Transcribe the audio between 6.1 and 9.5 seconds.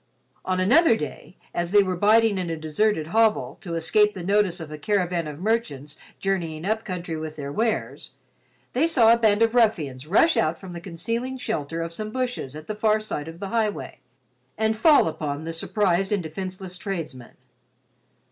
journeying up country with their wares, they saw a band